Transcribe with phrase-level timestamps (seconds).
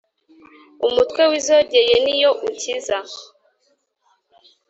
[0.87, 2.97] umutwe w' izogeye ni yo ukiza